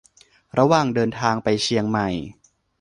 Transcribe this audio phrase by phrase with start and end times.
[0.57, 2.09] ระหว่างเดินทางไปเชียงใหม่